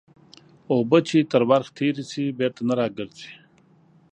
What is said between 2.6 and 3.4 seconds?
نه راګرځي.